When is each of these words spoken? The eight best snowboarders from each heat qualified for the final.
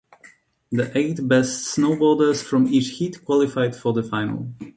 The 0.71 0.91
eight 0.97 1.27
best 1.27 1.77
snowboarders 1.77 2.41
from 2.43 2.65
each 2.67 2.97
heat 2.97 3.23
qualified 3.23 3.75
for 3.75 3.93
the 3.93 4.01
final. 4.01 4.49